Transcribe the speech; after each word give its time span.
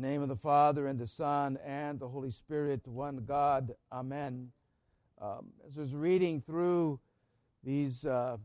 Name 0.00 0.22
of 0.22 0.28
the 0.28 0.36
Father, 0.36 0.86
and 0.86 0.98
the 0.98 1.06
Son, 1.06 1.58
and 1.62 2.00
the 2.00 2.08
Holy 2.08 2.30
Spirit, 2.30 2.88
one 2.88 3.18
God. 3.18 3.74
Amen. 3.92 4.50
Um, 5.20 5.48
as 5.68 5.76
I 5.76 5.82
was 5.82 5.94
reading 5.94 6.40
through 6.40 6.98
these 7.62 8.06
uh, 8.06 8.38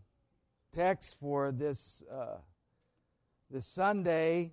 texts 0.73 1.15
for 1.17 1.53
this, 1.53 2.03
uh, 2.11 2.39
this 3.49 3.65
Sunday, 3.65 4.51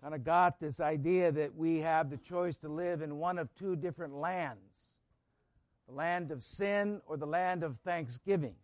kind 0.00 0.14
of 0.14 0.22
got 0.22 0.60
this 0.60 0.78
idea 0.78 1.32
that 1.32 1.56
we 1.56 1.78
have 1.78 2.10
the 2.10 2.16
choice 2.16 2.56
to 2.58 2.68
live 2.68 3.02
in 3.02 3.18
one 3.18 3.36
of 3.36 3.52
two 3.56 3.74
different 3.74 4.14
lands 4.14 4.92
the 5.88 5.94
land 5.96 6.30
of 6.30 6.44
sin 6.44 7.00
or 7.06 7.16
the 7.16 7.26
land 7.26 7.64
of 7.64 7.76
thanksgiving. 7.78 8.54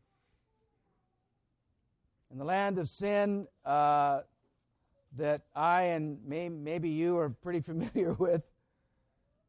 In 2.30 2.38
the 2.38 2.44
land 2.44 2.78
of 2.78 2.86
sin, 2.86 3.48
uh, 3.64 4.20
that 5.16 5.42
I 5.54 5.82
and 5.82 6.18
may, 6.26 6.48
maybe 6.48 6.88
you 6.88 7.18
are 7.18 7.30
pretty 7.30 7.60
familiar 7.60 8.12
with 8.18 8.42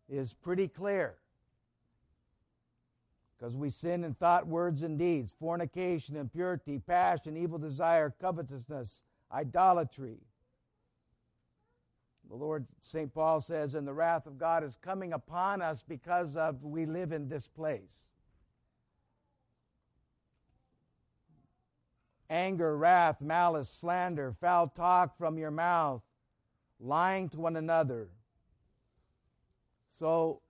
is 0.09 0.33
pretty 0.33 0.67
clear. 0.67 1.15
Because 3.37 3.55
we 3.55 3.69
sin 3.69 4.03
in 4.03 4.15
thought, 4.15 4.47
words, 4.47 4.81
and 4.81 4.97
deeds 4.97 5.35
fornication, 5.39 6.15
impurity, 6.15 6.79
passion, 6.79 7.37
evil 7.37 7.59
desire, 7.59 8.13
covetousness, 8.19 9.03
idolatry. 9.31 10.17
The 12.29 12.35
Lord, 12.35 12.65
St. 12.81 13.13
Paul 13.13 13.39
says, 13.39 13.75
and 13.75 13.87
the 13.87 13.93
wrath 13.93 14.25
of 14.25 14.37
God 14.37 14.63
is 14.63 14.75
coming 14.75 15.13
upon 15.13 15.61
us 15.61 15.83
because 15.87 16.35
of 16.35 16.63
we 16.63 16.85
live 16.85 17.11
in 17.11 17.29
this 17.29 17.47
place. 17.47 18.07
Anger, 22.29 22.77
wrath, 22.77 23.21
malice, 23.21 23.69
slander, 23.69 24.33
foul 24.39 24.67
talk 24.67 25.17
from 25.17 25.37
your 25.37 25.51
mouth, 25.51 26.01
lying 26.79 27.29
to 27.29 27.39
one 27.39 27.55
another. 27.55 28.09
So, 29.89 30.41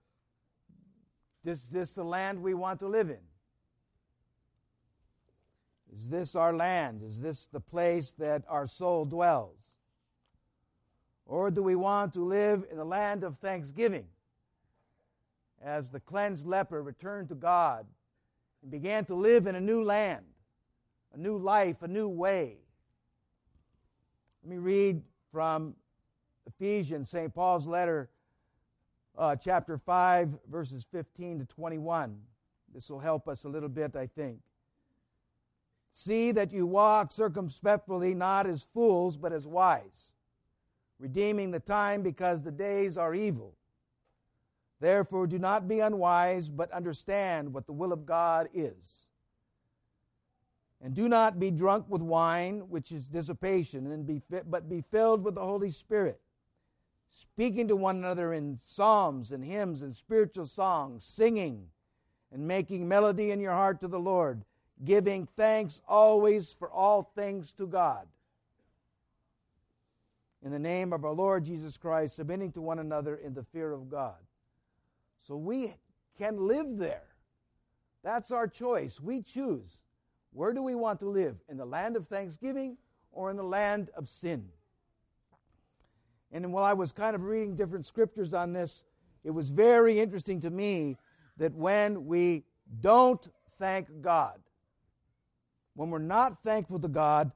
is 1.45 1.64
this 1.69 1.94
the 1.94 2.03
land 2.03 2.42
we 2.42 2.53
want 2.53 2.80
to 2.80 2.88
live 2.88 3.09
in? 3.09 3.19
Is 5.95 6.09
this 6.09 6.36
our 6.36 6.53
land? 6.53 7.02
Is 7.02 7.22
this 7.22 7.45
the 7.45 7.61
place 7.61 8.12
that 8.14 8.44
our 8.50 8.67
soul 8.67 9.06
dwells? 9.06 9.73
Or 11.25 11.50
do 11.50 11.64
we 11.64 11.75
want 11.75 12.14
to 12.14 12.23
live 12.23 12.66
in 12.69 12.78
the 12.78 12.86
land 12.86 13.23
of 13.23 13.38
thanksgiving? 13.38 14.08
As 15.64 15.89
the 15.89 16.00
cleansed 16.00 16.45
leper 16.45 16.84
returned 16.84 17.30
to 17.30 17.36
God 17.36 17.86
and 18.62 18.72
began 18.72 19.06
to 19.06 19.16
live 19.16 19.47
in 19.47 19.56
a 19.56 19.62
new 19.62 19.84
land 19.84 20.25
a 21.13 21.17
new 21.17 21.38
life, 21.38 21.81
a 21.81 21.88
new 21.88 22.08
way. 22.08 22.58
Let 24.44 24.52
me 24.52 24.58
read 24.58 25.02
from 25.31 25.75
Ephesians, 26.45 27.09
St. 27.09 27.33
Paul's 27.33 27.67
letter, 27.67 28.09
uh, 29.17 29.35
chapter 29.35 29.78
5, 29.78 30.38
verses 30.50 30.88
15 30.91 31.39
to 31.39 31.45
21. 31.45 32.19
This 32.73 32.89
will 32.89 33.00
help 33.00 33.28
us 33.28 33.44
a 33.44 33.50
little 33.50 33.69
bit, 33.69 33.95
I 33.95 34.08
think. 34.08 34.39
See 35.91 36.31
that 36.31 36.53
you 36.53 36.66
walk 36.67 37.11
circumspectly, 37.11 38.13
not 38.13 38.45
as 38.45 38.63
fools, 38.63 39.17
but 39.17 39.33
as 39.33 39.47
wise, 39.47 40.11
redeeming 41.00 41.52
the 41.52 41.59
time 41.59 42.03
because 42.03 42.44
the 42.44 42.52
days 42.52 42.97
are 42.97 43.16
evil. 43.16 43.55
Therefore, 44.80 45.25
do 45.25 45.39
not 45.39 45.67
be 45.67 45.80
unwise, 45.80 46.50
but 46.50 46.72
understand 46.72 47.52
what 47.52 47.66
the 47.66 47.73
will 47.73 47.91
of 47.91 48.05
God 48.05 48.47
is. 48.53 49.06
And 50.81 50.94
do 50.94 51.09
not 51.09 51.39
be 51.39 51.50
drunk 51.50 51.86
with 51.89 52.02
wine, 52.02 52.70
which 52.70 52.92
is 52.92 53.08
dissipation, 53.08 53.92
and 53.92 54.06
be 54.06 54.20
fit, 54.20 54.50
but 54.50 54.70
be 54.70 54.81
filled 54.81 55.23
with 55.23 55.36
the 55.36 55.44
Holy 55.44 55.72
Spirit, 55.72 56.22
speaking 57.09 57.67
to 57.67 57.75
one 57.75 57.97
another 57.97 58.31
in 58.31 58.58
psalms 58.61 59.31
and 59.31 59.44
hymns 59.44 59.81
and 59.81 59.95
spiritual 59.95 60.45
songs, 60.45 61.03
singing 61.03 61.69
and 62.31 62.47
making 62.47 62.88
melody 62.88 63.31
in 63.31 63.39
your 63.39 63.53
heart 63.53 63.81
to 63.81 63.88
the 63.88 64.00
Lord, 64.00 64.45
giving 64.85 65.28
thanks 65.35 65.81
always 65.88 66.53
for 66.53 66.69
all 66.69 67.12
things 67.16 67.52
to 67.53 67.66
God. 67.66 68.07
In 70.44 70.52
the 70.52 70.59
name 70.59 70.94
of 70.94 71.03
our 71.03 71.13
Lord 71.13 71.46
Jesus 71.46 71.75
Christ, 71.75 72.18
submitting 72.18 72.52
to 72.52 72.62
one 72.62 72.78
another 72.78 73.16
in 73.16 73.34
the 73.34 73.44
fear 73.44 73.72
of 73.72 73.90
God. 73.90 74.18
So 75.18 75.35
we 75.35 75.73
can 76.19 76.47
live 76.47 76.78
there. 76.78 77.07
That's 78.03 78.29
our 78.29 78.47
choice. 78.47 79.02
We 79.02 79.23
choose 79.23 79.81
where 80.32 80.54
do 80.54 80.62
we 80.62 80.76
want 80.76 81.00
to 81.00 81.10
live? 81.10 81.36
In 81.50 81.58
the 81.58 81.66
land 81.66 81.96
of 81.96 82.08
thanksgiving 82.08 82.78
or 83.12 83.30
in 83.30 83.38
the 83.38 83.44
land 83.44 83.90
of 83.96 84.08
sin? 84.08 84.50
And 86.32 86.52
while 86.52 86.64
I 86.64 86.74
was 86.74 86.92
kind 86.92 87.16
of 87.16 87.24
reading 87.24 87.56
different 87.56 87.86
scriptures 87.86 88.34
on 88.34 88.54
this, 88.54 88.84
it 89.24 89.32
was 89.32 89.50
very 89.50 90.00
interesting 90.00 90.40
to 90.42 90.50
me 90.50 90.98
that 91.38 91.54
when 91.54 92.06
we 92.06 92.44
don't 92.82 93.26
thank 93.58 94.02
God, 94.02 94.40
when 95.76 95.90
we're 95.90 96.00
not 96.00 96.44
thankful 96.44 96.80
to 96.80 96.88
God, 96.88 97.32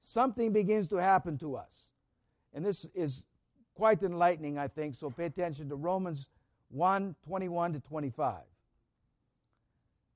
something 0.00 0.52
begins 0.52 0.86
to 0.88 0.96
happen 0.96 1.38
to 1.38 1.56
us. 1.56 1.88
And 2.54 2.64
this 2.64 2.84
is 2.94 3.24
quite 3.74 4.02
enlightening, 4.02 4.58
I 4.58 4.68
think, 4.68 4.94
so 4.94 5.10
pay 5.10 5.26
attention 5.26 5.68
to 5.68 5.76
Romans 5.76 6.28
1 6.70 7.16
21 7.26 7.72
to 7.74 7.80
25. 7.80 8.36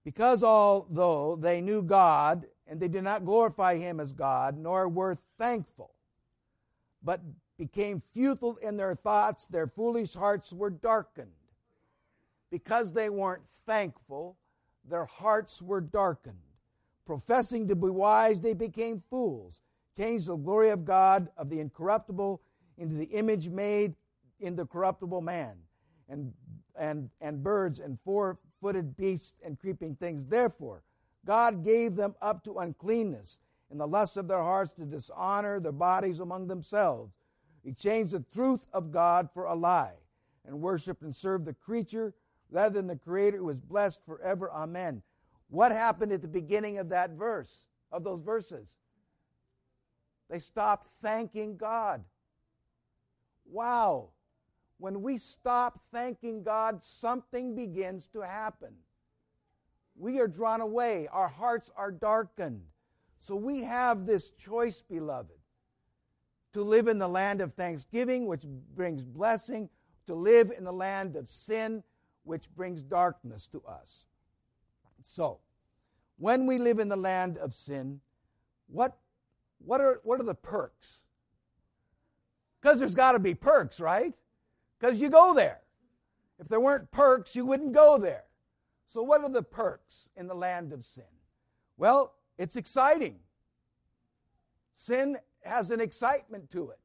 Because 0.05 0.43
although 0.43 1.37
they 1.37 1.61
knew 1.61 1.83
God, 1.83 2.47
and 2.67 2.79
they 2.79 2.89
did 2.89 3.05
not 3.05 3.25
glorify 3.25 3.77
him 3.77 4.01
as 4.01 4.13
God, 4.13 4.57
nor 4.59 4.89
were 4.89 5.17
thankful, 5.39 5.95
but 7.03 7.21
became 7.59 8.03
futile 8.13 8.57
in 8.57 8.77
their 8.77 8.95
thoughts, 8.95 9.45
their 9.47 9.67
foolish 9.67 10.15
hearts 10.15 10.53
were 10.53 10.71
darkened. 10.71 11.31
Because 12.51 12.93
they 12.93 13.11
weren't 13.11 13.49
thankful, 13.67 14.37
their 14.89 15.07
hearts 15.07 15.63
were 15.63 15.81
darkened. 15.81 16.37
Professing 17.07 17.69
to 17.69 17.77
be 17.77 17.89
wise, 17.89 18.41
they 18.41 18.55
became 18.55 19.03
fools, 19.11 19.61
changed 19.97 20.27
the 20.27 20.37
glory 20.37 20.71
of 20.71 20.85
God 20.85 21.29
of 21.37 21.51
the 21.51 21.61
incorruptible 21.61 22.41
into 22.79 22.95
the 22.95 23.07
image 23.07 23.49
made 23.49 23.95
in 24.41 24.57
the 24.57 24.67
corruptible 24.67 25.21
man, 25.21 25.57
and, 26.09 26.33
and, 26.77 27.11
and 27.21 27.43
birds 27.43 27.81
and 27.81 27.99
four 28.05 28.39
footed 28.65 28.97
beasts 28.97 29.35
and 29.45 29.59
creeping 29.59 29.95
things. 29.95 30.25
Therefore, 30.25 30.83
God 31.27 31.63
gave 31.63 31.97
them 31.97 32.15
up 32.23 32.43
to 32.45 32.61
uncleanness 32.61 33.39
in 33.71 33.77
the 33.77 33.87
lust 33.87 34.17
of 34.17 34.27
their 34.27 34.43
hearts 34.43 34.73
to 34.73 34.87
dishonor 34.87 35.61
their 35.61 35.71
bodies 35.71 36.21
among 36.21 36.49
themselves. 36.49 37.13
He 37.63 37.73
changed 37.73 38.13
the 38.13 38.25
truth 38.33 38.67
of 38.73 38.91
God 38.91 39.29
for 39.35 39.45
a 39.45 39.55
lie 39.55 39.97
and 40.47 40.63
worshiped 40.63 41.03
and 41.03 41.15
served 41.15 41.45
the 41.45 41.53
creature 41.53 42.15
rather 42.51 42.73
than 42.77 42.87
the 42.87 42.97
Creator 42.97 43.37
who 43.37 43.51
is 43.51 43.61
blessed 43.61 44.01
forever. 44.07 44.51
Amen. 44.51 45.03
What 45.49 45.71
happened 45.71 46.13
at 46.13 46.23
the 46.23 46.29
beginning 46.29 46.79
of 46.79 46.89
that 46.89 47.11
verse, 47.11 47.67
of 47.93 48.03
those 48.03 48.23
verses? 48.23 48.77
They 50.31 50.39
stopped 50.39 50.89
thanking 51.03 51.59
God. 51.59 52.03
Wow. 53.45 54.13
When 54.79 55.03
we 55.03 55.19
stop 55.19 55.81
thanking 55.93 56.43
God, 56.43 56.83
something 56.83 57.55
begins 57.55 58.09
to 58.09 58.21
happen. 58.21 58.75
We 59.97 60.21
are 60.21 60.29
drawn 60.29 60.61
away, 60.61 61.09
our 61.13 61.29
hearts 61.29 61.71
are 61.77 61.93
darkened. 61.93 62.63
So 63.19 63.37
we 63.37 63.63
have 63.63 64.05
this 64.05 64.31
choice, 64.31 64.83
beloved, 64.83 65.39
to 66.53 66.63
live 66.63 66.89
in 66.89 66.99
the 66.99 67.09
land 67.09 67.41
of 67.41 67.53
thanksgiving, 67.53 68.27
which 68.27 68.45
brings 68.75 69.05
blessing, 69.05 69.71
to 70.07 70.15
live 70.15 70.53
in 70.57 70.65
the 70.65 70.73
land 70.73 71.17
of 71.17 71.29
sin, 71.29 71.83
which 72.25 72.55
brings 72.55 72.83
darkness 72.83 73.47
to 73.49 73.63
us. 73.63 74.05
So, 75.03 75.39
when 76.17 76.47
we 76.47 76.59
live 76.59 76.79
in 76.79 76.89
the 76.89 76.97
land 76.97 77.39
of 77.39 77.55
sin, 77.55 78.01
what, 78.67 78.97
what, 79.59 79.81
are, 79.81 80.01
what 80.05 80.21
are 80.21 80.25
the 80.25 80.35
perks? 80.35 81.05
Because 82.61 82.79
there's 82.79 82.95
got 82.95 83.13
to 83.13 83.19
be 83.19 83.35
perks, 83.35 83.81
right? 83.81 84.15
Because 84.85 85.01
you 85.01 85.09
go 85.09 85.33
there. 85.33 85.61
If 86.39 86.49
there 86.49 86.61
weren't 86.61 86.91
perks, 86.91 87.35
you 87.35 87.47
wouldn't 87.47 87.73
go 87.73 87.97
there. 87.97 88.25
So, 88.87 89.03
what 89.03 89.23
are 89.23 89.31
the 89.31 89.43
perks 89.43 90.11
in 90.15 90.27
the 90.27 90.35
land 90.35 90.75
of 90.75 90.85
sin? 90.85 91.05
Well, 91.79 92.15
it's 92.37 92.57
exciting. 92.57 93.21
Sin 94.75 95.17
has 95.43 95.71
an 95.71 95.81
excitement 95.81 96.51
to 96.51 96.71
it. 96.71 96.79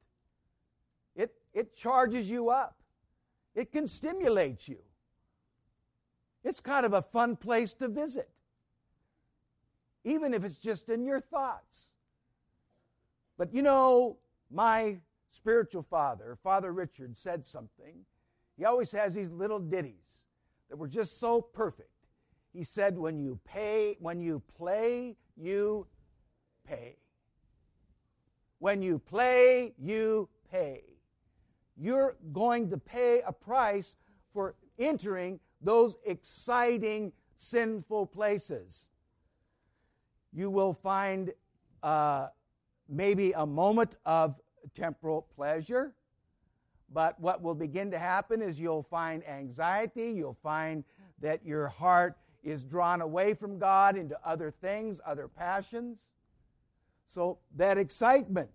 It, 1.13 1.33
it 1.53 1.75
charges 1.75 2.29
you 2.29 2.49
up, 2.49 2.77
it 3.53 3.71
can 3.73 3.85
stimulate 3.85 4.69
you. 4.69 4.79
It's 6.41 6.61
kind 6.61 6.85
of 6.85 6.93
a 6.93 7.01
fun 7.01 7.35
place 7.35 7.73
to 7.75 7.89
visit, 7.89 8.29
even 10.05 10.33
if 10.33 10.45
it's 10.45 10.57
just 10.59 10.87
in 10.87 11.03
your 11.03 11.19
thoughts. 11.19 11.89
But 13.37 13.53
you 13.53 13.61
know, 13.61 14.19
my 14.49 14.99
spiritual 15.29 15.83
father, 15.83 16.37
Father 16.43 16.71
Richard, 16.73 17.17
said 17.17 17.45
something. 17.45 18.05
He 18.57 18.65
always 18.65 18.91
has 18.91 19.13
these 19.13 19.31
little 19.31 19.59
ditties 19.59 20.25
that 20.69 20.77
were 20.77 20.87
just 20.87 21.19
so 21.19 21.41
perfect. 21.41 21.89
He 22.53 22.63
said, 22.63 22.97
When 22.97 23.19
you 23.19 23.39
pay, 23.45 23.95
when 23.99 24.19
you 24.19 24.41
play, 24.57 25.15
you 25.37 25.87
pay. 26.67 26.97
When 28.59 28.81
you 28.81 28.99
play, 28.99 29.73
you 29.77 30.29
pay. 30.51 30.83
you're 31.77 32.17
going 32.33 32.69
to 32.69 32.77
pay 32.77 33.21
a 33.25 33.31
price 33.31 33.95
for 34.33 34.55
entering 34.77 35.39
those 35.61 35.97
exciting 36.05 37.13
sinful 37.37 38.07
places. 38.07 38.89
You 40.33 40.49
will 40.49 40.73
find 40.73 41.31
uh, 41.81 42.27
maybe 42.89 43.31
a 43.31 43.45
moment 43.45 43.95
of 44.05 44.35
temporal 44.69 45.27
pleasure, 45.35 45.93
but 46.91 47.19
what 47.19 47.41
will 47.41 47.55
begin 47.55 47.91
to 47.91 47.99
happen 47.99 48.41
is 48.41 48.59
you'll 48.59 48.83
find 48.83 49.27
anxiety, 49.27 50.11
you'll 50.11 50.37
find 50.41 50.83
that 51.21 51.45
your 51.45 51.67
heart 51.67 52.17
is 52.43 52.63
drawn 52.63 53.01
away 53.01 53.33
from 53.33 53.59
God 53.59 53.97
into 53.97 54.17
other 54.25 54.49
things, 54.49 55.01
other 55.05 55.27
passions. 55.27 56.11
So 57.05 57.39
that 57.55 57.77
excitement. 57.77 58.49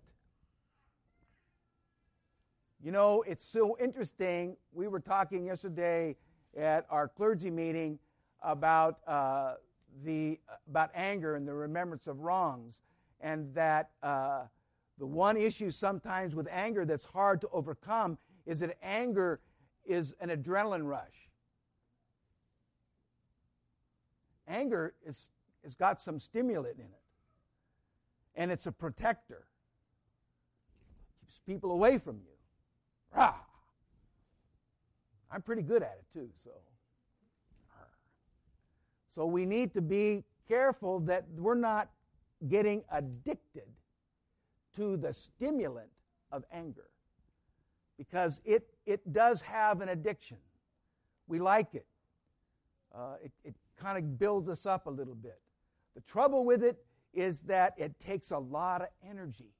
You 2.81 2.91
know, 2.91 3.23
it's 3.27 3.45
so 3.45 3.77
interesting. 3.79 4.57
We 4.71 4.87
were 4.87 4.99
talking 4.99 5.45
yesterday 5.45 6.15
at 6.57 6.85
our 6.89 7.07
clergy 7.07 7.49
meeting 7.51 7.99
about 8.41 8.99
uh, 9.07 9.55
the 10.03 10.39
about 10.67 10.91
anger 10.93 11.35
and 11.35 11.47
the 11.47 11.53
remembrance 11.53 12.07
of 12.07 12.19
wrongs, 12.19 12.81
and 13.21 13.53
that 13.55 13.91
uh, 14.03 14.43
the 14.97 15.05
one 15.05 15.37
issue 15.37 15.69
sometimes 15.69 16.35
with 16.35 16.47
anger 16.49 16.85
that's 16.85 17.05
hard 17.05 17.41
to 17.41 17.49
overcome 17.51 18.17
is 18.45 18.59
that 18.61 18.77
anger 18.81 19.41
is 19.85 20.15
an 20.19 20.29
adrenaline 20.29 20.85
rush. 20.85 21.29
Anger 24.47 24.93
is, 25.05 25.29
has 25.63 25.75
got 25.75 25.99
some 25.99 26.19
stimulant 26.19 26.77
in 26.77 26.85
it, 26.85 27.01
and 28.35 28.51
it's 28.51 28.67
a 28.67 28.71
protector. 28.71 29.47
Keeps 31.21 31.39
people 31.45 31.71
away 31.71 31.97
from 31.97 32.17
you. 32.17 32.33
Rah! 33.15 33.33
I'm 35.31 35.41
pretty 35.41 35.63
good 35.63 35.81
at 35.81 35.97
it 35.99 36.05
too, 36.13 36.29
so. 36.43 36.51
So 39.09 39.25
we 39.25 39.45
need 39.45 39.73
to 39.75 39.81
be 39.81 40.25
careful 40.45 40.99
that 41.01 41.23
we're 41.37 41.55
not 41.55 41.89
getting 42.49 42.83
addicted 42.91 43.63
to 44.75 44.97
the 44.97 45.13
stimulant 45.13 45.89
of 46.31 46.43
anger 46.51 46.89
because 47.97 48.41
it, 48.45 48.67
it 48.85 49.13
does 49.13 49.41
have 49.41 49.81
an 49.81 49.89
addiction. 49.89 50.37
We 51.27 51.39
like 51.39 51.73
it. 51.73 51.85
Uh, 52.93 53.15
it, 53.23 53.31
it 53.43 53.55
kind 53.77 53.97
of 53.97 54.17
builds 54.19 54.49
us 54.49 54.65
up 54.65 54.87
a 54.87 54.89
little 54.89 55.15
bit. 55.15 55.39
The 55.95 56.01
trouble 56.01 56.45
with 56.45 56.63
it 56.63 56.77
is 57.13 57.41
that 57.41 57.73
it 57.77 57.99
takes 57.99 58.31
a 58.31 58.37
lot 58.37 58.81
of 58.81 58.89
energy. 59.07 59.53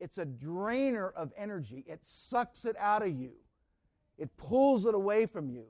It's 0.00 0.18
a 0.18 0.24
drainer 0.24 1.08
of 1.10 1.32
energy. 1.36 1.84
It 1.86 2.00
sucks 2.02 2.64
it 2.64 2.76
out 2.78 3.02
of 3.02 3.10
you. 3.10 3.32
It 4.16 4.36
pulls 4.36 4.86
it 4.86 4.94
away 4.94 5.26
from 5.26 5.50
you. 5.50 5.64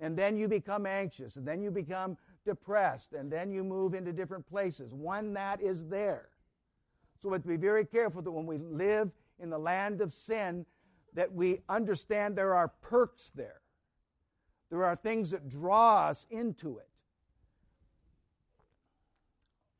And 0.00 0.16
then 0.16 0.36
you 0.36 0.46
become 0.46 0.86
anxious, 0.86 1.36
and 1.36 1.46
then 1.46 1.60
you 1.60 1.72
become 1.72 2.16
depressed, 2.44 3.14
and 3.14 3.30
then 3.30 3.50
you 3.50 3.64
move 3.64 3.94
into 3.94 4.12
different 4.12 4.46
places. 4.48 4.94
When 4.94 5.32
that 5.34 5.60
is 5.60 5.86
there. 5.86 6.28
So 7.18 7.28
we 7.28 7.34
have 7.34 7.42
to 7.42 7.48
be 7.48 7.56
very 7.56 7.84
careful 7.84 8.22
that 8.22 8.30
when 8.30 8.46
we 8.46 8.58
live 8.58 9.10
in 9.40 9.50
the 9.50 9.58
land 9.58 10.00
of 10.00 10.12
sin, 10.12 10.66
that 11.14 11.32
we 11.32 11.60
understand 11.68 12.36
there 12.36 12.54
are 12.54 12.68
perks 12.68 13.30
there. 13.34 13.60
There 14.70 14.84
are 14.84 14.94
things 14.94 15.30
that 15.30 15.48
draw 15.48 16.06
us 16.06 16.26
into 16.30 16.78
it. 16.78 16.88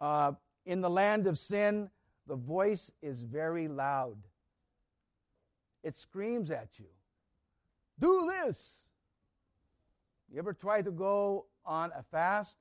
Uh, 0.00 0.32
in 0.64 0.80
the 0.80 0.90
land 0.90 1.26
of 1.26 1.38
sin, 1.38 1.90
the 2.26 2.36
voice 2.36 2.90
is 3.02 3.22
very 3.22 3.68
loud. 3.68 4.16
It 5.82 5.96
screams 5.96 6.50
at 6.50 6.78
you 6.78 6.86
Do 8.00 8.30
this. 8.30 8.82
You 10.30 10.38
ever 10.38 10.52
try 10.52 10.82
to 10.82 10.90
go 10.90 11.46
on 11.64 11.90
a 11.96 12.02
fast 12.02 12.58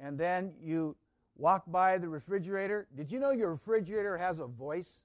and 0.00 0.18
then 0.18 0.52
you 0.60 0.96
walk 1.38 1.64
by 1.66 1.96
the 1.96 2.08
refrigerator? 2.08 2.86
Did 2.94 3.10
you 3.10 3.18
know 3.18 3.30
your 3.30 3.50
refrigerator 3.52 4.18
has 4.18 4.38
a 4.38 4.46
voice? 4.46 5.00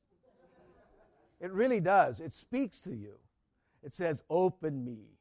It 1.39 1.51
really 1.51 1.79
does. 1.79 2.19
It 2.19 2.33
speaks 2.33 2.81
to 2.81 2.93
you. 2.93 3.15
It 3.81 3.93
says, 3.93 4.23
Open 4.29 4.83
me. 4.83 5.13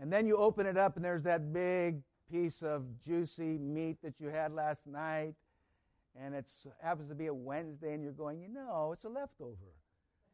And 0.00 0.12
then 0.12 0.26
you 0.26 0.36
open 0.36 0.66
it 0.66 0.76
up, 0.76 0.96
and 0.96 1.04
there's 1.04 1.24
that 1.24 1.52
big 1.52 2.02
piece 2.30 2.62
of 2.62 2.84
juicy 3.04 3.58
meat 3.58 3.98
that 4.02 4.20
you 4.20 4.28
had 4.28 4.52
last 4.52 4.86
night, 4.86 5.34
and 6.20 6.34
it 6.34 6.50
happens 6.80 7.08
to 7.08 7.14
be 7.14 7.26
a 7.26 7.34
Wednesday, 7.34 7.94
and 7.94 8.02
you're 8.02 8.12
going, 8.12 8.40
you 8.40 8.48
know, 8.48 8.92
it's 8.92 9.04
a 9.04 9.08
leftover. 9.08 9.74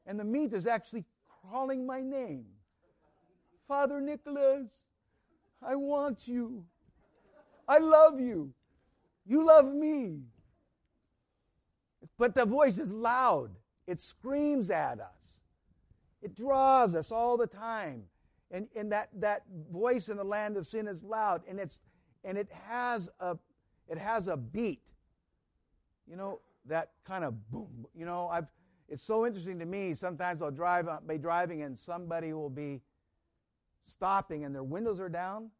And 0.06 0.18
the 0.20 0.24
meat 0.24 0.52
is 0.52 0.66
actually 0.66 1.04
calling 1.50 1.86
my 1.86 2.00
name 2.00 2.44
Father 3.66 4.00
Nicholas, 4.00 4.68
I 5.62 5.74
want 5.76 6.28
you. 6.28 6.66
I 7.66 7.78
love 7.78 8.20
you. 8.20 8.52
You 9.26 9.46
love 9.46 9.72
me. 9.72 10.20
But 12.18 12.34
the 12.34 12.44
voice 12.44 12.78
is 12.78 12.92
loud, 12.92 13.50
it 13.86 14.00
screams 14.00 14.70
at 14.70 15.00
us, 15.00 15.40
it 16.22 16.36
draws 16.36 16.94
us 16.94 17.10
all 17.10 17.36
the 17.36 17.46
time. 17.46 18.04
And, 18.50 18.68
and 18.76 18.92
that, 18.92 19.08
that 19.16 19.42
voice 19.72 20.08
in 20.08 20.16
the 20.16 20.24
land 20.24 20.56
of 20.56 20.64
sin 20.64 20.86
is 20.86 21.02
loud, 21.02 21.42
and, 21.48 21.58
it's, 21.58 21.80
and 22.22 22.38
it, 22.38 22.48
has 22.68 23.08
a, 23.18 23.36
it 23.88 23.98
has 23.98 24.28
a 24.28 24.36
beat. 24.36 24.82
You 26.06 26.14
know, 26.14 26.40
that 26.66 26.90
kind 27.04 27.24
of 27.24 27.50
boom. 27.50 27.86
You 27.96 28.06
know, 28.06 28.28
I've, 28.28 28.46
it's 28.88 29.02
so 29.02 29.26
interesting 29.26 29.58
to 29.58 29.66
me. 29.66 29.94
Sometimes 29.94 30.40
I'll 30.40 30.52
drive, 30.52 30.86
I'll 30.86 31.00
be 31.00 31.18
driving, 31.18 31.62
and 31.62 31.76
somebody 31.76 32.32
will 32.32 32.50
be 32.50 32.80
stopping, 33.86 34.44
and 34.44 34.54
their 34.54 34.62
windows 34.62 35.00
are 35.00 35.08
down. 35.08 35.50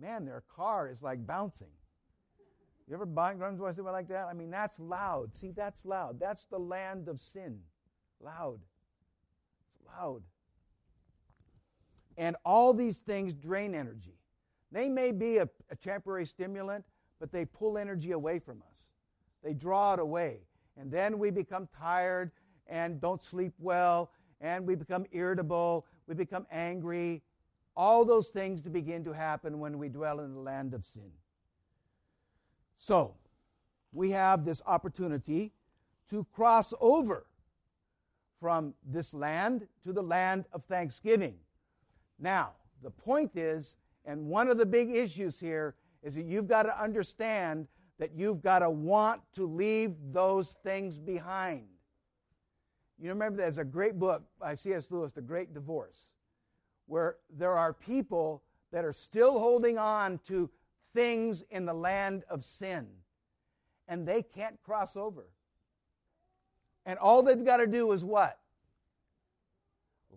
Man, 0.00 0.24
their 0.24 0.44
car 0.56 0.88
is 0.88 1.02
like 1.02 1.26
bouncing. 1.26 1.68
You 2.88 2.94
ever 2.94 3.06
buy 3.06 3.34
run 3.34 3.52
into 3.54 3.64
something 3.64 3.84
like 3.84 4.08
that? 4.08 4.26
I 4.26 4.32
mean, 4.32 4.50
that's 4.50 4.78
loud. 4.78 5.34
See, 5.34 5.52
that's 5.52 5.84
loud. 5.84 6.18
That's 6.18 6.46
the 6.46 6.58
land 6.58 7.08
of 7.08 7.20
sin. 7.20 7.60
Loud. 8.20 8.60
It's 9.70 9.86
loud. 9.86 10.22
And 12.16 12.36
all 12.44 12.72
these 12.72 12.98
things 12.98 13.34
drain 13.34 13.74
energy. 13.74 14.18
They 14.70 14.88
may 14.88 15.12
be 15.12 15.38
a, 15.38 15.48
a, 15.70 15.76
temporary 15.76 16.26
stimulant, 16.26 16.84
but 17.20 17.30
they 17.30 17.44
pull 17.44 17.78
energy 17.78 18.12
away 18.12 18.38
from 18.38 18.58
us. 18.58 18.78
They 19.42 19.52
draw 19.52 19.94
it 19.94 20.00
away. 20.00 20.38
And 20.76 20.90
then 20.90 21.18
we 21.18 21.30
become 21.30 21.68
tired 21.78 22.30
and 22.66 23.00
don't 23.00 23.22
sleep 23.22 23.52
well, 23.58 24.10
and 24.40 24.66
we 24.66 24.74
become 24.74 25.04
irritable, 25.12 25.86
we 26.06 26.14
become 26.14 26.46
angry. 26.50 27.22
All 27.76 28.04
those 28.04 28.28
things 28.28 28.62
to 28.62 28.70
begin 28.70 29.04
to 29.04 29.12
happen 29.12 29.58
when 29.58 29.78
we 29.78 29.88
dwell 29.88 30.20
in 30.20 30.34
the 30.34 30.40
land 30.40 30.74
of 30.74 30.84
sin. 30.84 31.10
So, 32.82 33.14
we 33.94 34.10
have 34.10 34.44
this 34.44 34.60
opportunity 34.66 35.52
to 36.10 36.26
cross 36.32 36.74
over 36.80 37.26
from 38.40 38.74
this 38.84 39.14
land 39.14 39.68
to 39.84 39.92
the 39.92 40.02
land 40.02 40.46
of 40.52 40.64
thanksgiving. 40.64 41.36
Now, 42.18 42.54
the 42.82 42.90
point 42.90 43.36
is, 43.36 43.76
and 44.04 44.26
one 44.26 44.48
of 44.48 44.58
the 44.58 44.66
big 44.66 44.90
issues 44.90 45.38
here 45.38 45.76
is 46.02 46.16
that 46.16 46.24
you've 46.24 46.48
got 46.48 46.64
to 46.64 46.76
understand 46.76 47.68
that 48.00 48.16
you've 48.16 48.42
got 48.42 48.58
to 48.58 48.70
want 48.70 49.20
to 49.34 49.46
leave 49.46 49.94
those 50.10 50.56
things 50.64 50.98
behind. 50.98 51.68
You 53.00 53.10
remember 53.10 53.36
there's 53.42 53.58
a 53.58 53.64
great 53.64 53.96
book 53.96 54.24
by 54.40 54.56
C.S. 54.56 54.90
Lewis, 54.90 55.12
The 55.12 55.22
Great 55.22 55.54
Divorce, 55.54 56.10
where 56.86 57.18
there 57.30 57.52
are 57.52 57.72
people 57.72 58.42
that 58.72 58.84
are 58.84 58.92
still 58.92 59.38
holding 59.38 59.78
on 59.78 60.18
to 60.26 60.50
things 60.94 61.44
in 61.50 61.66
the 61.66 61.74
land 61.74 62.24
of 62.28 62.44
sin, 62.44 62.88
and 63.88 64.06
they 64.06 64.22
can't 64.22 64.62
cross 64.62 64.96
over. 64.96 65.26
And 66.84 66.98
all 66.98 67.22
they've 67.22 67.44
got 67.44 67.58
to 67.58 67.66
do 67.66 67.92
is 67.92 68.04
what? 68.04 68.38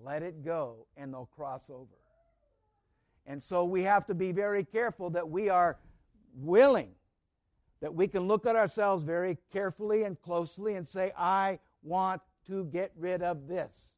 let 0.03 0.23
it 0.23 0.43
go, 0.43 0.85
and 0.95 1.13
they'll 1.13 1.29
cross 1.35 1.69
over. 1.69 1.95
And 3.25 3.41
so 3.41 3.65
we 3.65 3.81
have 3.83 4.05
to 4.05 4.13
be 4.13 4.31
very 4.31 4.63
careful 4.63 5.09
that 5.11 5.27
we 5.27 5.49
are 5.49 5.77
willing, 6.35 6.91
that 7.81 7.93
we 7.93 8.07
can 8.07 8.27
look 8.27 8.45
at 8.45 8.55
ourselves 8.55 9.03
very 9.03 9.37
carefully 9.51 10.03
and 10.03 10.19
closely 10.21 10.75
and 10.75 10.87
say, 10.87 11.11
I 11.17 11.59
want 11.81 12.21
to 12.47 12.65
get 12.65 12.91
rid 12.95 13.23
of 13.23 13.47
this. 13.47 13.93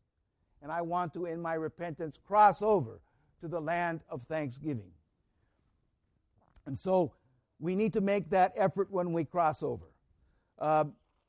And 0.61 0.71
I 0.71 0.81
want 0.81 1.13
to, 1.13 1.25
in 1.25 1.41
my 1.41 1.55
repentance, 1.55 2.17
cross 2.25 2.61
over 2.61 3.01
to 3.41 3.47
the 3.47 3.59
land 3.59 4.01
of 4.09 4.23
thanksgiving. 4.23 4.91
And 6.67 6.77
so 6.77 7.13
we 7.59 7.75
need 7.75 7.93
to 7.93 8.01
make 8.01 8.29
that 8.29 8.53
effort 8.55 8.91
when 8.91 9.13
we 9.13 9.25
cross 9.25 9.63
over. 9.63 9.87
Uh, 10.59 10.85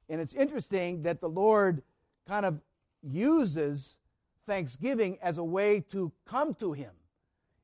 and 0.09 0.21
it's 0.21 0.35
interesting 0.35 1.03
that 1.03 1.21
the 1.21 1.29
Lord 1.29 1.83
kind 2.27 2.45
of 2.45 2.61
uses 3.03 3.99
thanksgiving 4.47 5.19
as 5.23 5.39
a 5.39 5.45
way 5.45 5.81
to 5.93 6.13
come 6.27 6.53
to 6.55 6.73
Him. 6.73 6.91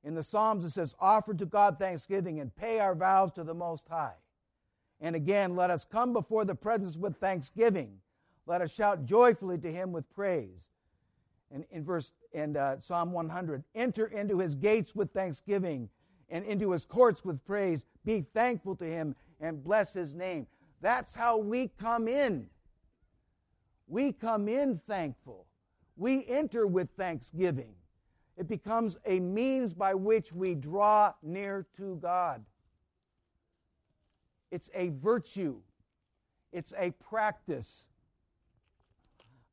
In 0.05 0.15
the 0.15 0.23
Psalms, 0.23 0.65
it 0.65 0.71
says, 0.71 0.95
Offer 1.01 1.35
to 1.35 1.47
God 1.47 1.79
thanksgiving 1.79 2.41
and 2.41 2.55
pay 2.55 2.79
our 2.79 2.95
vows 2.95 3.33
to 3.33 3.45
the 3.45 3.55
Most 3.55 3.89
High. 3.89 4.15
And 5.01 5.17
again, 5.17 5.57
let 5.57 5.71
us 5.71 5.85
come 5.85 6.13
before 6.13 6.45
the 6.45 6.55
presence 6.55 6.97
with 6.97 7.17
thanksgiving. 7.17 7.99
Let 8.47 8.61
us 8.61 8.73
shout 8.73 9.05
joyfully 9.05 9.59
to 9.59 9.73
Him 9.73 9.93
with 9.93 10.09
praise. 10.15 10.69
And 11.51 11.65
in 11.71 11.85
verse 11.85 12.13
and 12.33 12.57
uh, 12.57 12.79
Psalm 12.81 13.13
100, 13.13 13.65
enter 13.75 14.07
into 14.07 14.41
his 14.41 14.55
gates 14.55 14.95
with 14.95 15.13
thanksgiving 15.13 15.89
and 16.29 16.45
into 16.45 16.73
his 16.73 16.85
courts 16.85 17.25
with 17.25 17.45
praise. 17.45 17.85
Be 18.05 18.25
thankful 18.35 18.77
to 18.77 18.85
him 18.85 19.15
and 19.41 19.63
bless 19.63 19.93
his 19.93 20.15
name. 20.15 20.47
That's 20.81 21.15
how 21.15 21.39
we 21.39 21.69
come 21.69 22.09
in. 22.09 22.49
We 23.87 24.13
come 24.13 24.49
in 24.49 24.81
thankful. 24.87 25.47
We 25.97 26.27
enter 26.27 26.67
with 26.67 26.91
thanksgiving. 26.97 27.75
It 28.37 28.49
becomes 28.49 28.99
a 29.07 29.21
means 29.21 29.75
by 29.75 29.95
which 29.95 30.33
we 30.33 30.55
draw 30.55 31.13
near 31.23 31.67
to 31.77 31.97
God. 31.97 32.45
It's 34.51 34.71
a 34.75 34.91
virtue, 34.91 35.57
it's 36.53 36.73
a 36.79 36.91
practice. 36.93 37.87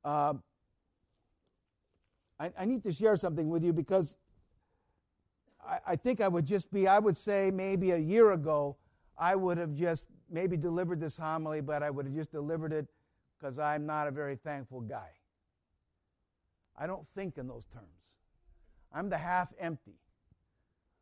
Uh, 0.03 0.33
I, 2.39 2.51
I, 2.57 2.65
need 2.65 2.81
to 2.83 2.91
share 2.91 3.15
something 3.15 3.49
with 3.49 3.63
you 3.63 3.71
because 3.71 4.15
I, 5.87 5.95
think 5.95 6.21
I 6.21 6.27
would 6.27 6.45
just 6.45 6.71
be, 6.71 6.87
I 6.87 6.99
would 6.99 7.17
say 7.17 7.51
maybe 7.51 7.91
a 7.91 7.97
year 7.97 8.31
ago, 8.31 8.77
I 9.17 9.35
would 9.35 9.57
have 9.57 9.73
just 9.73 10.07
maybe 10.29 10.57
delivered 10.57 10.99
this 10.99 11.17
homily, 11.17 11.61
but 11.61 11.83
I 11.83 11.89
would 11.89 12.05
have 12.05 12.15
just 12.15 12.31
delivered 12.31 12.73
it 12.73 12.87
because 13.39 13.59
I'm 13.59 13.85
not 13.85 14.07
a 14.07 14.11
very 14.11 14.35
thankful 14.35 14.81
guy. 14.81 15.09
I 16.77 16.87
don't 16.87 17.07
think 17.07 17.37
in 17.37 17.47
those 17.47 17.65
terms. 17.65 17.85
I'm 18.93 19.09
the 19.09 19.17
half 19.17 19.53
empty. 19.59 19.99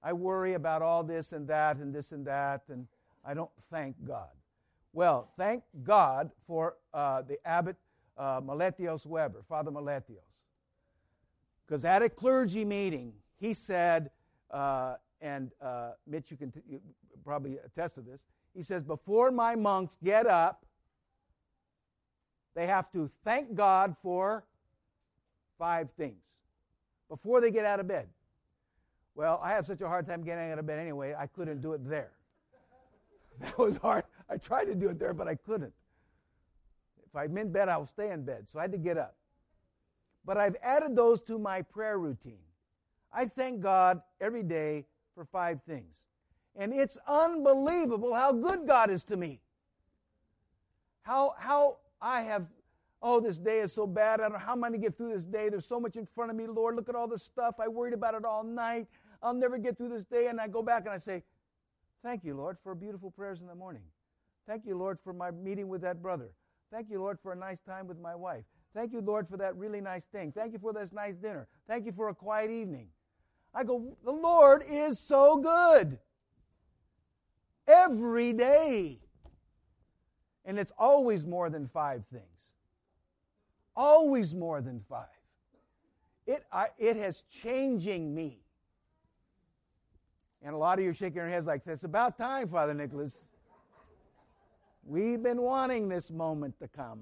I 0.03 0.13
worry 0.13 0.53
about 0.53 0.81
all 0.81 1.03
this 1.03 1.31
and 1.33 1.47
that 1.47 1.77
and 1.77 1.93
this 1.93 2.11
and 2.11 2.25
that, 2.25 2.63
and 2.69 2.87
I 3.25 3.33
don't 3.33 3.51
thank 3.69 3.95
God. 4.05 4.29
Well, 4.93 5.29
thank 5.37 5.63
God 5.83 6.31
for 6.47 6.75
uh, 6.93 7.21
the 7.21 7.37
abbot 7.45 7.75
uh, 8.17 8.41
Webber, 9.05 9.43
Father 9.47 9.71
Meletios. 9.71 10.17
Because 11.65 11.85
at 11.85 12.01
a 12.01 12.09
clergy 12.09 12.65
meeting, 12.65 13.13
he 13.39 13.53
said, 13.53 14.09
uh, 14.51 14.95
and 15.21 15.51
uh, 15.61 15.91
Mitch, 16.07 16.31
you 16.31 16.37
can 16.37 16.51
t- 16.51 16.61
you 16.67 16.79
probably 17.23 17.57
attest 17.65 17.95
to 17.95 18.01
this, 18.01 18.25
he 18.53 18.63
says, 18.63 18.83
Before 18.83 19.31
my 19.31 19.55
monks 19.55 19.97
get 20.03 20.25
up, 20.25 20.65
they 22.55 22.67
have 22.67 22.91
to 22.91 23.09
thank 23.23 23.55
God 23.55 23.95
for 24.01 24.45
five 25.57 25.91
things 25.91 26.23
before 27.09 27.41
they 27.41 27.51
get 27.51 27.65
out 27.65 27.79
of 27.79 27.87
bed. 27.87 28.07
Well, 29.15 29.39
I 29.43 29.51
have 29.51 29.65
such 29.65 29.81
a 29.81 29.87
hard 29.87 30.07
time 30.07 30.23
getting 30.23 30.51
out 30.51 30.59
of 30.59 30.65
bed 30.65 30.79
anyway, 30.79 31.15
I 31.17 31.27
couldn't 31.27 31.61
do 31.61 31.73
it 31.73 31.87
there. 31.87 32.11
That 33.41 33.57
was 33.57 33.77
hard. 33.77 34.03
I 34.29 34.35
tried 34.35 34.65
to 34.65 34.75
do 34.75 34.89
it 34.89 34.99
there, 34.99 35.13
but 35.13 35.29
I 35.29 35.35
couldn't. 35.35 35.71
If 37.05 37.15
I'm 37.15 37.37
in 37.37 37.53
bed, 37.53 37.69
I'll 37.69 37.85
stay 37.85 38.11
in 38.11 38.25
bed. 38.25 38.49
So 38.49 38.59
I 38.59 38.63
had 38.63 38.73
to 38.73 38.77
get 38.77 38.97
up. 38.97 39.15
But 40.25 40.37
I've 40.37 40.57
added 40.61 40.93
those 40.93 41.21
to 41.21 41.39
my 41.39 41.61
prayer 41.61 41.97
routine. 41.97 42.43
I 43.11 43.25
thank 43.25 43.61
God 43.61 44.01
every 44.21 44.43
day 44.43 44.85
for 45.15 45.25
five 45.25 45.61
things. 45.63 46.03
And 46.55 46.73
it's 46.73 46.97
unbelievable 47.07 48.13
how 48.13 48.31
good 48.31 48.67
God 48.67 48.89
is 48.89 49.03
to 49.05 49.17
me. 49.17 49.41
How, 51.03 51.33
how 51.37 51.77
I 52.01 52.21
have, 52.21 52.47
oh, 53.01 53.19
this 53.19 53.37
day 53.37 53.59
is 53.59 53.73
so 53.73 53.87
bad. 53.87 54.19
I 54.19 54.23
don't 54.23 54.33
know 54.33 54.39
how 54.39 54.51
am 54.51 54.63
I'm 54.63 54.71
going 54.71 54.81
to 54.81 54.85
get 54.87 54.97
through 54.97 55.13
this 55.13 55.25
day. 55.25 55.49
There's 55.49 55.65
so 55.65 55.79
much 55.79 55.95
in 55.95 56.05
front 56.05 56.31
of 56.31 56.37
me, 56.37 56.47
Lord. 56.47 56.75
Look 56.75 56.89
at 56.89 56.95
all 56.95 57.07
this 57.07 57.23
stuff. 57.23 57.55
I 57.59 57.67
worried 57.67 57.93
about 57.93 58.13
it 58.13 58.25
all 58.25 58.43
night. 58.43 58.87
I'll 59.21 59.33
never 59.33 59.57
get 59.57 59.77
through 59.77 59.89
this 59.89 60.05
day. 60.05 60.27
And 60.27 60.39
I 60.39 60.47
go 60.47 60.61
back 60.61 60.85
and 60.85 60.93
I 60.93 60.97
say, 60.97 61.23
Thank 62.01 62.23
you, 62.23 62.33
Lord, 62.33 62.57
for 62.63 62.73
beautiful 62.75 63.11
prayers 63.11 63.41
in 63.41 63.47
the 63.47 63.55
morning. 63.55 63.83
Thank 64.47 64.65
you, 64.65 64.77
Lord, 64.77 64.97
for 64.99 65.11
my 65.11 65.31
meeting 65.31 65.67
with 65.67 65.81
that 65.81 66.01
brother. 66.01 66.31
Thank 66.71 66.89
you, 66.89 66.99
Lord, 66.99 67.19
for 67.19 67.33
a 67.33 67.35
nice 67.35 67.59
time 67.59 67.87
with 67.87 67.99
my 67.99 68.15
wife. 68.15 68.45
Thank 68.73 68.93
you, 68.93 69.01
Lord, 69.01 69.27
for 69.27 69.35
that 69.37 69.55
really 69.57 69.81
nice 69.81 70.05
thing. 70.05 70.31
Thank 70.31 70.53
you 70.53 70.59
for 70.59 70.71
this 70.71 70.93
nice 70.93 71.17
dinner. 71.17 71.47
Thank 71.67 71.85
you 71.85 71.91
for 71.91 72.09
a 72.09 72.15
quiet 72.15 72.51
evening. 72.51 72.87
I 73.53 73.63
go, 73.63 73.97
the 74.03 74.11
Lord 74.11 74.63
is 74.69 74.99
so 74.99 75.37
good. 75.37 75.97
Every 77.67 78.33
day. 78.33 78.99
And 80.45 80.57
it's 80.57 80.71
always 80.77 81.25
more 81.25 81.49
than 81.49 81.67
five 81.67 82.05
things. 82.05 82.51
Always 83.75 84.33
more 84.33 84.61
than 84.61 84.81
five. 84.89 85.05
It, 86.25 86.45
I, 86.51 86.67
it 86.77 86.95
has 86.97 87.21
changing 87.23 88.13
me. 88.13 88.39
And 90.41 90.55
a 90.55 90.57
lot 90.57 90.79
of 90.79 90.85
you 90.85 90.91
are 90.91 90.93
shaking 90.93 91.17
your 91.17 91.27
heads 91.27 91.47
like, 91.47 91.63
it's 91.65 91.83
about 91.83 92.17
time, 92.17 92.47
Father 92.47 92.73
Nicholas. 92.73 93.23
We've 94.85 95.21
been 95.21 95.41
wanting 95.41 95.89
this 95.89 96.09
moment 96.09 96.57
to 96.59 96.67
come. 96.67 96.99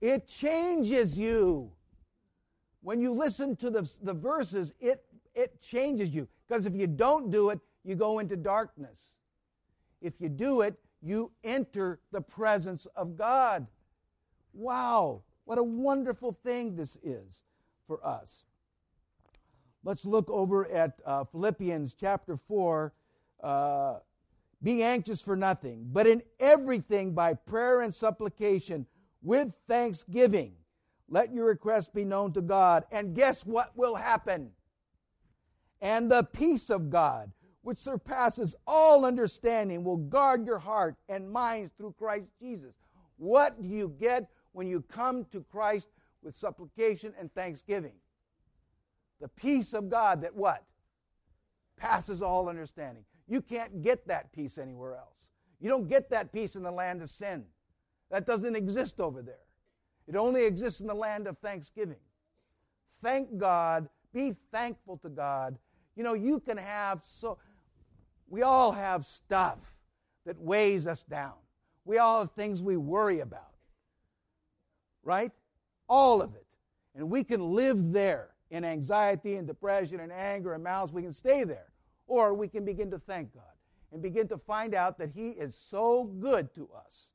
It 0.00 0.28
changes 0.28 1.18
you. 1.18 1.72
When 2.84 3.00
you 3.00 3.14
listen 3.14 3.56
to 3.56 3.70
the, 3.70 3.90
the 4.02 4.12
verses, 4.12 4.74
it, 4.78 5.02
it 5.34 5.58
changes 5.58 6.14
you. 6.14 6.28
Because 6.46 6.66
if 6.66 6.74
you 6.74 6.86
don't 6.86 7.30
do 7.30 7.48
it, 7.48 7.58
you 7.82 7.94
go 7.94 8.18
into 8.18 8.36
darkness. 8.36 9.14
If 10.02 10.20
you 10.20 10.28
do 10.28 10.60
it, 10.60 10.78
you 11.00 11.32
enter 11.42 11.98
the 12.12 12.20
presence 12.20 12.84
of 12.94 13.16
God. 13.16 13.66
Wow, 14.52 15.22
what 15.46 15.56
a 15.56 15.62
wonderful 15.62 16.38
thing 16.44 16.76
this 16.76 16.98
is 17.02 17.44
for 17.86 18.06
us. 18.06 18.44
Let's 19.82 20.04
look 20.04 20.28
over 20.28 20.70
at 20.70 21.00
uh, 21.06 21.24
Philippians 21.24 21.94
chapter 21.98 22.36
4. 22.36 22.92
Uh, 23.42 23.94
Be 24.62 24.82
anxious 24.82 25.22
for 25.22 25.36
nothing, 25.36 25.88
but 25.90 26.06
in 26.06 26.22
everything 26.38 27.14
by 27.14 27.32
prayer 27.32 27.80
and 27.80 27.94
supplication 27.94 28.84
with 29.22 29.54
thanksgiving. 29.66 30.56
Let 31.08 31.32
your 31.32 31.46
request 31.46 31.94
be 31.94 32.04
known 32.04 32.32
to 32.32 32.40
God. 32.40 32.84
And 32.90 33.14
guess 33.14 33.44
what 33.44 33.76
will 33.76 33.96
happen? 33.96 34.52
And 35.80 36.10
the 36.10 36.24
peace 36.24 36.70
of 36.70 36.90
God, 36.90 37.32
which 37.62 37.78
surpasses 37.78 38.56
all 38.66 39.04
understanding, 39.04 39.84
will 39.84 39.96
guard 39.96 40.46
your 40.46 40.58
heart 40.58 40.96
and 41.08 41.30
minds 41.30 41.72
through 41.76 41.94
Christ 41.98 42.30
Jesus. 42.40 42.74
What 43.16 43.60
do 43.60 43.68
you 43.68 43.94
get 43.98 44.28
when 44.52 44.66
you 44.66 44.80
come 44.80 45.24
to 45.26 45.42
Christ 45.42 45.88
with 46.22 46.34
supplication 46.34 47.12
and 47.18 47.32
thanksgiving? 47.34 47.94
The 49.20 49.28
peace 49.28 49.74
of 49.74 49.88
God 49.88 50.22
that 50.22 50.34
what? 50.34 50.64
Passes 51.76 52.22
all 52.22 52.48
understanding. 52.48 53.04
You 53.26 53.40
can't 53.40 53.82
get 53.82 54.06
that 54.08 54.32
peace 54.32 54.58
anywhere 54.58 54.96
else. 54.96 55.28
You 55.60 55.68
don't 55.68 55.88
get 55.88 56.10
that 56.10 56.32
peace 56.32 56.56
in 56.56 56.62
the 56.62 56.70
land 56.70 57.02
of 57.02 57.10
sin. 57.10 57.44
That 58.10 58.26
doesn't 58.26 58.56
exist 58.56 59.00
over 59.00 59.22
there. 59.22 59.38
It 60.06 60.16
only 60.16 60.44
exists 60.44 60.80
in 60.80 60.86
the 60.86 60.94
land 60.94 61.26
of 61.26 61.38
thanksgiving. 61.38 61.98
Thank 63.02 63.38
God. 63.38 63.88
Be 64.12 64.34
thankful 64.52 64.98
to 64.98 65.08
God. 65.08 65.58
You 65.96 66.04
know, 66.04 66.14
you 66.14 66.40
can 66.40 66.56
have 66.56 67.02
so, 67.04 67.38
we 68.28 68.42
all 68.42 68.72
have 68.72 69.04
stuff 69.04 69.76
that 70.26 70.40
weighs 70.40 70.86
us 70.86 71.04
down. 71.04 71.34
We 71.84 71.98
all 71.98 72.20
have 72.20 72.30
things 72.32 72.62
we 72.62 72.76
worry 72.76 73.20
about. 73.20 73.52
Right? 75.02 75.32
All 75.88 76.22
of 76.22 76.34
it. 76.34 76.46
And 76.94 77.10
we 77.10 77.24
can 77.24 77.54
live 77.54 77.92
there 77.92 78.30
in 78.50 78.64
anxiety 78.64 79.34
and 79.34 79.46
depression 79.46 80.00
and 80.00 80.12
anger 80.12 80.54
and 80.54 80.62
malice, 80.62 80.92
we 80.92 81.02
can 81.02 81.12
stay 81.12 81.44
there. 81.44 81.72
Or 82.06 82.34
we 82.34 82.48
can 82.48 82.64
begin 82.64 82.90
to 82.92 82.98
thank 82.98 83.34
God 83.34 83.42
and 83.92 84.00
begin 84.00 84.28
to 84.28 84.38
find 84.38 84.74
out 84.74 84.98
that 84.98 85.10
He 85.14 85.30
is 85.30 85.56
so 85.56 86.04
good 86.04 86.54
to 86.54 86.68
us, 86.86 87.10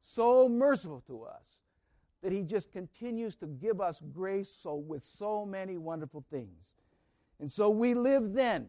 so 0.00 0.48
merciful 0.48 1.02
to 1.08 1.22
us, 1.22 1.55
that 2.26 2.32
He 2.32 2.42
just 2.42 2.72
continues 2.72 3.36
to 3.36 3.46
give 3.46 3.80
us 3.80 4.02
grace 4.12 4.52
so 4.60 4.74
with 4.74 5.04
so 5.04 5.46
many 5.46 5.78
wonderful 5.78 6.24
things. 6.28 6.74
And 7.38 7.48
so 7.48 7.70
we 7.70 7.94
live 7.94 8.32
then 8.32 8.66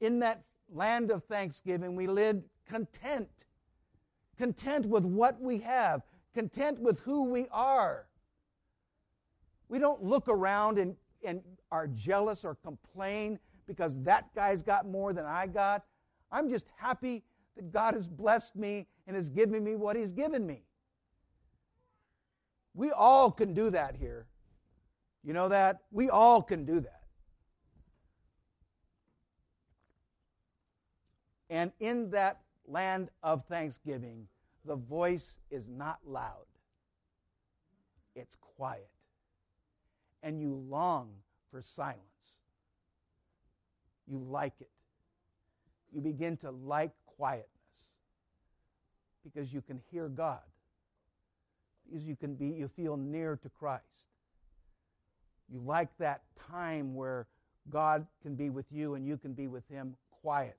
in 0.00 0.18
that 0.18 0.42
land 0.68 1.12
of 1.12 1.22
thanksgiving. 1.22 1.94
We 1.94 2.08
live 2.08 2.42
content, 2.68 3.28
content 4.36 4.86
with 4.86 5.04
what 5.04 5.40
we 5.40 5.58
have, 5.58 6.02
content 6.34 6.80
with 6.80 6.98
who 7.02 7.30
we 7.30 7.46
are. 7.52 8.06
We 9.68 9.78
don't 9.78 10.02
look 10.02 10.26
around 10.26 10.80
and, 10.80 10.96
and 11.24 11.42
are 11.70 11.86
jealous 11.86 12.44
or 12.44 12.56
complain 12.56 13.38
because 13.68 14.02
that 14.02 14.34
guy's 14.34 14.64
got 14.64 14.84
more 14.84 15.12
than 15.12 15.26
I 15.26 15.46
got. 15.46 15.84
I'm 16.32 16.50
just 16.50 16.66
happy 16.76 17.22
that 17.54 17.70
God 17.70 17.94
has 17.94 18.08
blessed 18.08 18.56
me 18.56 18.88
and 19.06 19.14
has 19.14 19.30
given 19.30 19.62
me 19.62 19.76
what 19.76 19.94
He's 19.94 20.10
given 20.10 20.44
me. 20.44 20.64
We 22.78 22.92
all 22.92 23.32
can 23.32 23.54
do 23.54 23.70
that 23.70 23.96
here. 23.96 24.26
You 25.24 25.32
know 25.32 25.48
that? 25.48 25.82
We 25.90 26.08
all 26.08 26.42
can 26.42 26.64
do 26.64 26.78
that. 26.78 27.02
And 31.50 31.72
in 31.80 32.10
that 32.10 32.42
land 32.68 33.10
of 33.22 33.44
thanksgiving, 33.46 34.28
the 34.64 34.76
voice 34.76 35.38
is 35.50 35.68
not 35.68 35.98
loud, 36.06 36.46
it's 38.14 38.36
quiet 38.36 38.90
and 40.22 40.40
you 40.40 40.54
long 40.68 41.10
for 41.50 41.62
silence. 41.62 41.98
You 44.06 44.18
like 44.18 44.54
it. 44.60 44.70
You 45.92 46.00
begin 46.00 46.36
to 46.38 46.50
like 46.50 46.92
quietness 47.06 47.48
because 49.24 49.52
you 49.52 49.60
can 49.60 49.80
hear 49.90 50.08
God. 50.08 50.40
Because 51.88 52.06
you 52.06 52.16
can 52.16 52.34
be 52.34 52.48
you 52.48 52.68
feel 52.68 52.96
near 52.96 53.36
to 53.36 53.48
Christ. 53.48 53.84
You 55.50 55.60
like 55.64 55.88
that 55.98 56.22
time 56.50 56.94
where 56.94 57.26
God 57.70 58.06
can 58.22 58.34
be 58.34 58.50
with 58.50 58.66
you 58.70 58.94
and 58.94 59.06
you 59.06 59.16
can 59.16 59.32
be 59.32 59.48
with 59.48 59.66
Him 59.68 59.96
quietly. 60.22 60.54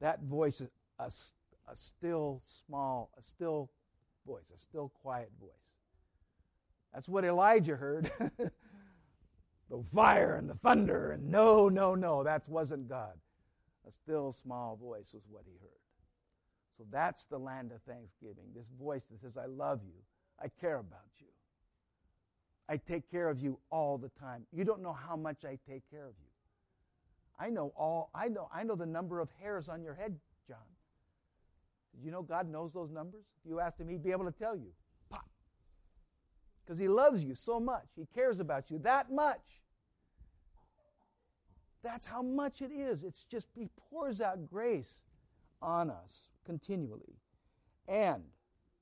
That 0.00 0.22
voice 0.22 0.60
is 0.60 0.68
a, 0.98 1.10
a 1.70 1.74
still 1.74 2.40
small, 2.44 3.10
a 3.18 3.22
still 3.22 3.70
voice, 4.26 4.44
a 4.54 4.58
still 4.58 4.92
quiet 5.02 5.30
voice. 5.40 5.50
That's 6.94 7.08
what 7.08 7.24
Elijah 7.24 7.76
heard. 7.76 8.10
the 9.70 9.82
fire 9.92 10.36
and 10.36 10.48
the 10.48 10.54
thunder, 10.54 11.12
and 11.12 11.30
no, 11.30 11.68
no, 11.68 11.94
no, 11.94 12.24
that 12.24 12.48
wasn't 12.48 12.88
God. 12.88 13.14
A 13.86 13.90
still 13.90 14.32
small 14.32 14.76
voice 14.76 15.12
was 15.12 15.22
what 15.28 15.44
he 15.46 15.52
heard. 15.60 15.87
So 16.78 16.84
that's 16.92 17.24
the 17.24 17.38
land 17.38 17.72
of 17.72 17.82
thanksgiving. 17.82 18.44
This 18.54 18.68
voice 18.80 19.02
that 19.10 19.20
says, 19.20 19.36
I 19.36 19.46
love 19.46 19.80
you. 19.84 20.00
I 20.40 20.46
care 20.60 20.78
about 20.78 21.10
you. 21.18 21.26
I 22.68 22.76
take 22.76 23.10
care 23.10 23.28
of 23.28 23.40
you 23.40 23.58
all 23.70 23.98
the 23.98 24.10
time. 24.10 24.46
You 24.52 24.64
don't 24.64 24.82
know 24.82 24.92
how 24.92 25.16
much 25.16 25.44
I 25.44 25.58
take 25.68 25.82
care 25.90 26.06
of 26.06 26.14
you. 26.20 26.28
I 27.40 27.50
know 27.50 27.72
all 27.76 28.10
I 28.14 28.28
know 28.28 28.48
I 28.52 28.62
know 28.62 28.74
the 28.74 28.86
number 28.86 29.20
of 29.20 29.28
hairs 29.40 29.68
on 29.68 29.82
your 29.82 29.94
head, 29.94 30.16
John. 30.46 30.58
Did 31.94 32.04
you 32.04 32.10
know 32.10 32.22
God 32.22 32.48
knows 32.48 32.72
those 32.72 32.90
numbers? 32.90 33.24
If 33.42 33.48
you 33.48 33.60
asked 33.60 33.80
him, 33.80 33.88
he'd 33.88 34.02
be 34.02 34.10
able 34.10 34.26
to 34.26 34.32
tell 34.32 34.56
you. 34.56 34.72
Pop. 35.10 35.28
Because 36.64 36.78
he 36.78 36.88
loves 36.88 37.24
you 37.24 37.34
so 37.34 37.58
much. 37.58 37.86
He 37.96 38.06
cares 38.14 38.38
about 38.38 38.70
you 38.70 38.78
that 38.80 39.10
much. 39.10 39.62
That's 41.82 42.06
how 42.06 42.22
much 42.22 42.60
it 42.60 42.70
is. 42.70 43.02
It's 43.02 43.24
just 43.24 43.48
he 43.54 43.68
pours 43.90 44.20
out 44.20 44.46
grace 44.46 45.00
on 45.62 45.90
us 45.90 46.28
continually. 46.48 47.14
And 47.86 48.22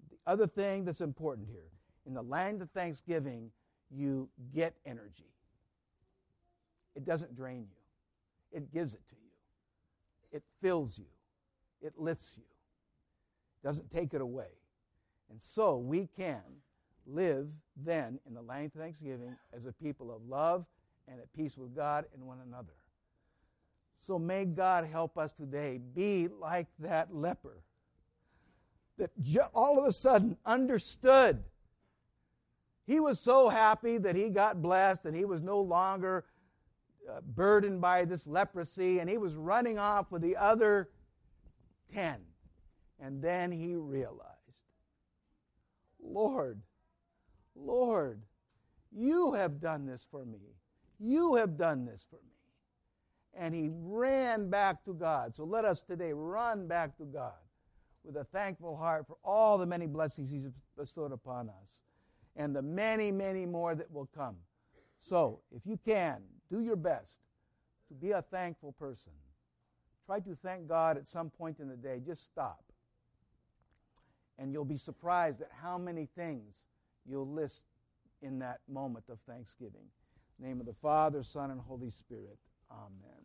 the 0.08 0.18
other 0.24 0.46
thing 0.46 0.84
that's 0.84 1.00
important 1.00 1.48
here, 1.50 1.72
in 2.06 2.14
the 2.14 2.22
land 2.22 2.62
of 2.62 2.70
thanksgiving, 2.70 3.50
you 3.90 4.28
get 4.54 4.74
energy. 4.86 5.32
It 6.94 7.04
doesn't 7.04 7.34
drain 7.34 7.66
you, 7.68 8.56
it 8.56 8.72
gives 8.72 8.94
it 8.94 9.02
to 9.08 9.16
you. 9.16 10.38
It 10.38 10.44
fills 10.62 10.96
you, 10.96 11.06
it 11.82 11.94
lifts 11.98 12.34
you, 12.36 12.44
it 12.44 13.66
doesn't 13.66 13.90
take 13.90 14.14
it 14.14 14.20
away. 14.20 14.52
And 15.28 15.42
so 15.42 15.76
we 15.76 16.08
can 16.16 16.42
live 17.04 17.48
then 17.76 18.20
in 18.28 18.34
the 18.34 18.42
land 18.42 18.70
of 18.74 18.80
thanksgiving 18.80 19.36
as 19.52 19.66
a 19.66 19.72
people 19.72 20.14
of 20.14 20.22
love 20.28 20.64
and 21.08 21.18
at 21.18 21.32
peace 21.32 21.58
with 21.58 21.74
God 21.74 22.04
and 22.14 22.24
one 22.24 22.38
another. 22.46 22.74
So 23.98 24.18
may 24.18 24.44
God 24.44 24.86
help 24.86 25.18
us 25.18 25.32
today 25.32 25.78
be 25.94 26.28
like 26.28 26.68
that 26.78 27.14
leper 27.14 27.62
that 28.98 29.10
all 29.54 29.78
of 29.78 29.86
a 29.86 29.92
sudden 29.92 30.36
understood 30.46 31.44
he 32.86 33.00
was 33.00 33.18
so 33.18 33.48
happy 33.48 33.98
that 33.98 34.14
he 34.14 34.30
got 34.30 34.62
blessed 34.62 35.06
and 35.06 35.16
he 35.16 35.24
was 35.24 35.42
no 35.42 35.60
longer 35.60 36.24
uh, 37.10 37.20
burdened 37.20 37.80
by 37.80 38.04
this 38.04 38.26
leprosy 38.26 39.00
and 39.00 39.10
he 39.10 39.18
was 39.18 39.34
running 39.34 39.78
off 39.78 40.12
with 40.12 40.22
the 40.22 40.36
other 40.36 40.90
10. 41.92 42.20
And 43.00 43.20
then 43.20 43.50
he 43.50 43.74
realized, 43.74 44.22
Lord, 46.00 46.62
Lord, 47.56 48.22
you 48.92 49.32
have 49.34 49.60
done 49.60 49.84
this 49.84 50.06
for 50.08 50.24
me. 50.24 50.54
You 51.00 51.34
have 51.34 51.58
done 51.58 51.84
this 51.84 52.06
for 52.08 52.16
me. 52.16 52.35
And 53.38 53.54
he 53.54 53.68
ran 53.70 54.48
back 54.48 54.84
to 54.84 54.94
God. 54.94 55.36
So 55.36 55.44
let 55.44 55.64
us 55.64 55.82
today 55.82 56.12
run 56.12 56.66
back 56.66 56.96
to 56.96 57.04
God 57.04 57.32
with 58.02 58.16
a 58.16 58.24
thankful 58.24 58.76
heart 58.76 59.06
for 59.06 59.16
all 59.24 59.58
the 59.58 59.66
many 59.66 59.86
blessings 59.86 60.30
he's 60.30 60.48
bestowed 60.76 61.12
upon 61.12 61.50
us 61.50 61.82
and 62.36 62.54
the 62.54 62.62
many, 62.62 63.10
many 63.10 63.44
more 63.46 63.74
that 63.74 63.90
will 63.90 64.08
come. 64.14 64.36
So, 64.98 65.40
if 65.54 65.62
you 65.66 65.78
can, 65.84 66.22
do 66.50 66.60
your 66.60 66.76
best 66.76 67.18
to 67.88 67.94
be 67.94 68.12
a 68.12 68.22
thankful 68.22 68.72
person. 68.72 69.12
Try 70.06 70.20
to 70.20 70.36
thank 70.36 70.68
God 70.68 70.96
at 70.96 71.06
some 71.06 71.30
point 71.30 71.58
in 71.58 71.68
the 71.68 71.76
day. 71.76 72.00
Just 72.04 72.24
stop. 72.24 72.62
And 74.38 74.52
you'll 74.52 74.64
be 74.64 74.76
surprised 74.76 75.40
at 75.40 75.50
how 75.62 75.78
many 75.78 76.08
things 76.16 76.54
you'll 77.04 77.28
list 77.28 77.62
in 78.22 78.38
that 78.40 78.60
moment 78.68 79.06
of 79.08 79.18
thanksgiving. 79.28 79.88
name 80.38 80.60
of 80.60 80.66
the 80.66 80.74
Father, 80.74 81.22
Son, 81.22 81.50
and 81.50 81.60
Holy 81.60 81.90
Spirit. 81.90 82.38
Amen. 82.70 83.15